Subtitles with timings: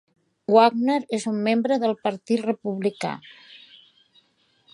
[0.55, 3.13] Wagner és un membre del Partit Republicà.